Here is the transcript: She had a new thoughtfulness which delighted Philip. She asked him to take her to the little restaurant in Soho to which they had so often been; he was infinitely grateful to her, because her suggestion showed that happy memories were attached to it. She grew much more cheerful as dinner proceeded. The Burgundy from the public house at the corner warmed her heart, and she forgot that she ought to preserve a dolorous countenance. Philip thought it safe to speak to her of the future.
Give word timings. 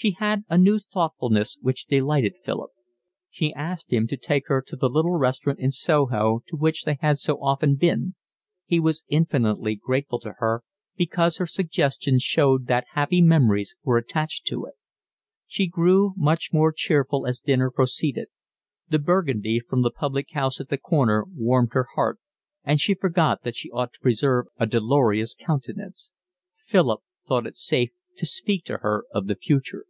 She 0.00 0.12
had 0.18 0.44
a 0.48 0.56
new 0.56 0.78
thoughtfulness 0.78 1.58
which 1.60 1.86
delighted 1.86 2.34
Philip. 2.42 2.70
She 3.28 3.52
asked 3.52 3.92
him 3.92 4.06
to 4.06 4.16
take 4.16 4.44
her 4.48 4.62
to 4.62 4.74
the 4.74 4.88
little 4.88 5.16
restaurant 5.16 5.58
in 5.58 5.70
Soho 5.70 6.42
to 6.48 6.56
which 6.56 6.84
they 6.84 6.96
had 7.02 7.18
so 7.18 7.34
often 7.34 7.74
been; 7.76 8.14
he 8.64 8.80
was 8.80 9.04
infinitely 9.10 9.76
grateful 9.76 10.18
to 10.20 10.36
her, 10.38 10.62
because 10.96 11.36
her 11.36 11.44
suggestion 11.44 12.18
showed 12.18 12.66
that 12.66 12.86
happy 12.92 13.20
memories 13.20 13.74
were 13.82 13.98
attached 13.98 14.46
to 14.46 14.64
it. 14.64 14.72
She 15.46 15.66
grew 15.66 16.14
much 16.16 16.48
more 16.50 16.72
cheerful 16.72 17.26
as 17.26 17.38
dinner 17.40 17.70
proceeded. 17.70 18.28
The 18.88 18.98
Burgundy 19.00 19.60
from 19.60 19.82
the 19.82 19.90
public 19.90 20.30
house 20.32 20.62
at 20.62 20.70
the 20.70 20.78
corner 20.78 21.26
warmed 21.28 21.74
her 21.74 21.88
heart, 21.94 22.18
and 22.64 22.80
she 22.80 22.94
forgot 22.94 23.42
that 23.42 23.54
she 23.54 23.70
ought 23.70 23.92
to 23.92 24.00
preserve 24.00 24.46
a 24.56 24.66
dolorous 24.66 25.34
countenance. 25.34 26.10
Philip 26.56 27.02
thought 27.28 27.46
it 27.46 27.58
safe 27.58 27.90
to 28.16 28.24
speak 28.24 28.64
to 28.64 28.78
her 28.78 29.04
of 29.12 29.26
the 29.26 29.36
future. 29.36 29.84